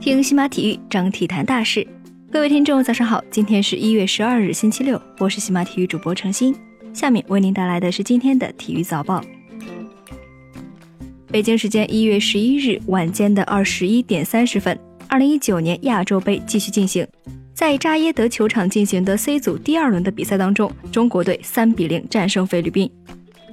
[0.00, 1.86] 听西马体育，张体坛大事。
[2.30, 6.54] 各位听众，早上好，今天是一月十二日，星期六，我是西马体育主播程鑫，
[6.92, 9.24] 下面为您带来的是今天的体育早报。
[11.28, 14.78] 北京时间一月十一日晚间的二十一点三十分，
[15.08, 17.06] 二零一九年亚洲杯继续进行。
[17.54, 22.90] 在扎耶德球场进行的 C 组第二轮的比赛当中，中国队三比零战胜菲律宾。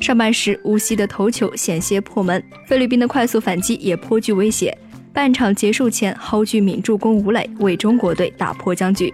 [0.01, 4.75] 上半时，乌西的头球险些破门，菲律宾的快速反击也颇具威胁。
[5.13, 9.13] 半场结束前，蒿俊闵助攻吴磊为中国队打破僵局。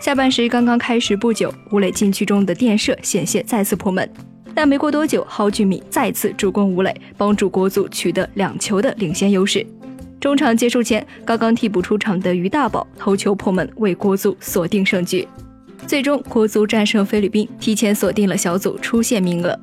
[0.00, 4.08] 下半时刚刚开始不久，吴磊禁区中的垫射险些再次破门，
[4.54, 9.66] 但没过多久，蒿俊闵再次助攻吴磊，帮助国足取得两球的领先优势。
[10.20, 15.26] 中场结束前，刚刚替补出场的于大宝头球破门，为国足锁定胜局。
[15.88, 19.58] 最终，国足战胜菲律宾，提前锁定了小组出线名额。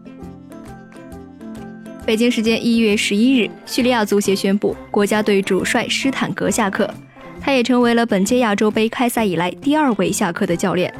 [2.07, 6.89] 北京时间一月十一日，叙利亚足协宣布国家队主帅施坦格下课，
[7.41, 10.91] 他也成为了本届亚洲杯开赛以来第二位下课的教练。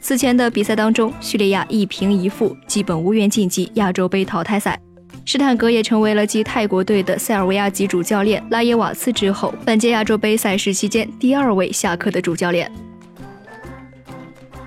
[0.00, 4.76] 此前的比赛当中，叙利亚一平一负，基本无缘晋级亚洲杯淘汰赛。
[5.24, 12.68] 施坦格也成为了继泰国队的塞尔维亚籍主教练拉耶瓦茨之后，本届亚洲杯赛事期间第二位下课的主教练。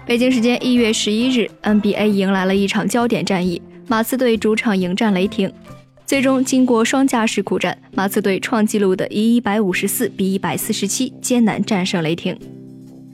[0.05, 5.51] 北京时间一月十一日，NBA 迎来了一场焦点战役，马刺队主场迎战雷霆。
[6.05, 12.37] 最终经过双加时苦战，马刺队创纪录的以一百五十四比一百四十七艰难战胜雷霆。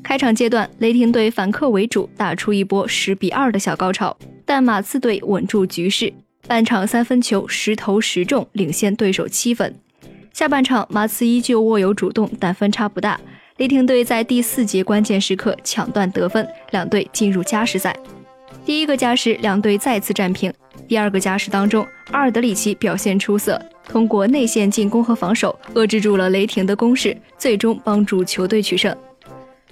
[0.04, 6.12] 开场阶段，雷霆队反客为主，打出一波十比二的小高潮，但马刺队稳住局势。
[6.48, 9.74] 半场三分球十投十中，领先对手七分。
[10.34, 13.18] 下半场马刺依旧握有主动，但分差不大。
[13.58, 17.96] 雷霆队在第四节关键时刻抢断得分，两队进入加时赛。
[18.66, 20.52] 第一个加时，两队再次战平。
[20.92, 28.94] 第二个加时当中，阿尔德里奇表现出色，通过内线进攻和防守遏制住了雷霆的攻势，最终帮助球队取胜。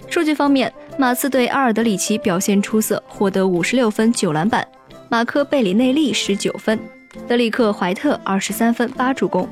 [0.08, 4.66] 数据方面，马刺队阿尔德里奇表现出色，获得五十六分九篮板。
[5.10, 6.80] 马科贝里内利十九分，
[7.28, 9.46] 德里克怀特二十三分八助攻。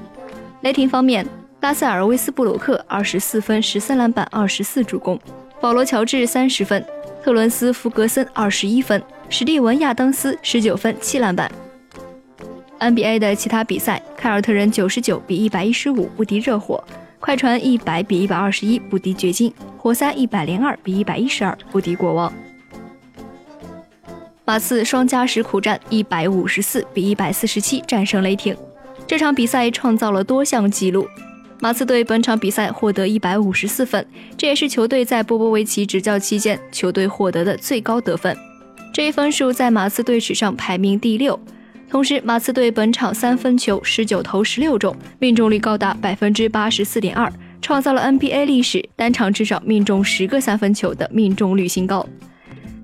[0.63, 1.27] 雷霆方面，
[1.61, 5.21] 拉塞尔威斯布鲁克二十四分十三篮板二十四助攻，
[5.61, 6.83] 保罗乔治三十分，
[7.23, 11.51] 特伦斯弗格森二十一分，史蒂文亚当斯十九分七篮板。
[12.81, 16.83] NBA 的其他比赛，凯尔特人九十九比一百一十五不敌热火，
[17.21, 22.33] 快船一百比一百二十一不敌掘金，活塞一百零二比一百一十二不敌国王。
[24.47, 28.57] 马刺双加时苦战，一百五十四比一百四十七战胜雷霆。
[29.07, 31.07] 这场比赛创造了多项纪录。
[31.61, 34.07] 马刺队本场比赛获得一百五十四分，
[34.39, 38.35] 这也是球队在波波维奇执教期间球队获得的最高得分。
[38.93, 41.39] 这一分数在马刺队史上排名第六。
[41.89, 47.33] 同时，马刺队本场三分球十九投十六中，命中率高达百分之八十四点二，
[47.63, 52.07] 创造了 NBA 历史单场至少命中十个三分球的命中率新高。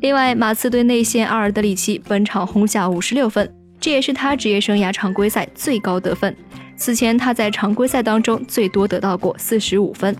[0.00, 6.34] 另外，马刺队内线阿尔德里奇本场轰下五十六分，这也是他职业生涯常规赛最高得分。
[6.76, 10.16] 此前他在常规赛当中最多得到过四十五分。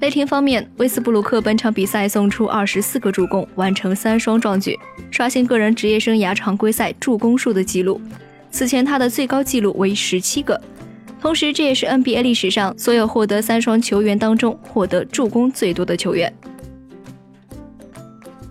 [0.00, 4.78] 雷霆方面，威斯布鲁克本场比赛送出二十四个助攻，完成三双壮举，
[5.10, 8.00] 刷新个人职业生涯常规赛助攻数的纪录。
[8.50, 10.60] 此前他的最高纪录为十七个，
[11.20, 16.32] 同时这也是 NBA 历史上所有获得三双球员当中获得助攻最多的球员。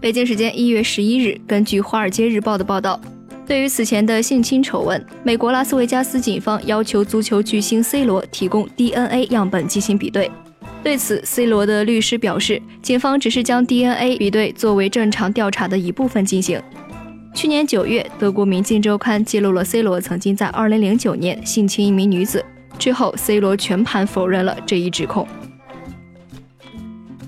[0.01, 2.99] 北京时间一月十一日，根据《华尔街日报》的报道，
[3.47, 10.29] 对于此前的性侵丑闻，美国拉斯维加斯警方要求足球巨星 C 罗提供 DNA 样本进行比对。
[10.83, 16.61] 对此，C 罗的律师表示，警方只是将 DNA 比对作为正常调查的一部分进行。
[17.35, 22.43] 去年九月，德国《明镜周刊》揭露了 C 罗曾经在二零零九年性侵一名女子，
[22.79, 25.27] 之后 C 罗全盘否认了这一指控。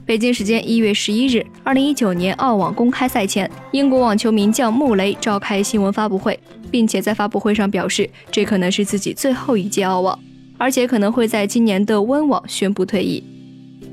[0.06, 6.40] 北京时间一月十一日，二零一九年澳网公开赛前，英国网球名将穆雷召开新闻发布会，
[6.72, 10.18] 并且在发布会上表示，这可能是自己最后一届澳网，
[10.58, 13.24] 而且可能会在今年的温网宣布退役。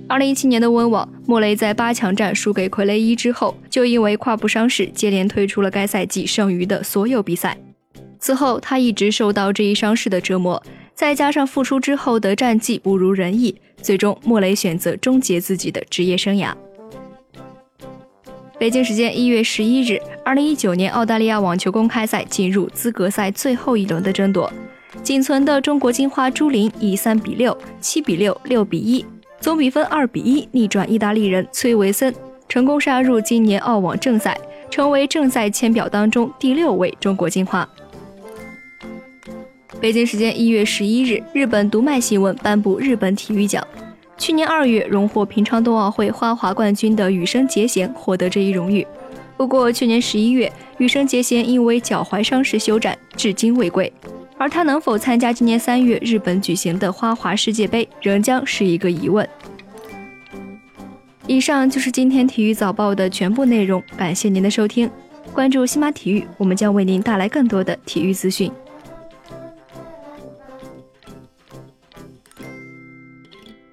[0.09, 7.59] 二零一七年的温网，莫雷在八强战输给傀儡一之后，就因为胯部伤势，接连退出了该赛季剩余的所有比赛。
[8.21, 10.63] 此后，他一直受到这一伤势的折磨，
[10.95, 13.57] 再加上复出之后的战绩不如人意。
[13.83, 16.55] 最终，莫雷选择终结自己的职业生涯。
[18.59, 24.51] 北京时间一月十一日，二零一九年澳大利亚网球公开赛进入资格赛最后一轮的争夺，
[25.03, 29.05] 仅存的中国金花朱琳以三比六、七比六、六比一，
[29.47, 32.13] 总比分二比一逆转意大利人崔维森，
[32.49, 34.37] 成功杀入今年澳网正赛，
[34.69, 37.69] 成为正赛签表当中第六位中国金花。
[39.81, 43.65] 北京时间一月十一日，日本读卖新闻颁布日本体育奖。
[44.19, 48.85] 去年二月荣获平昌冬奥会花滑冠军的羽生结弦获得这一荣誉。
[49.37, 53.93] 不过，去年十一月，羽生结弦因为脚踝伤势休战，至今未归。
[54.39, 59.27] 而他能否参加今年三月日本举行的花滑世界杯，仍将是一个疑问。
[61.27, 64.91] 以上就是今天体育早报的全部内容，感谢您的收听。
[65.33, 68.51] 关注新马体育，我们将为您带来更多的体育资讯。